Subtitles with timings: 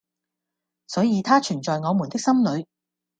[0.87, 2.65] 所以它存在於我們的心裏！